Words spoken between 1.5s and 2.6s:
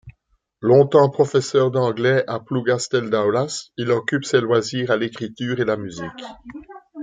d'anglais à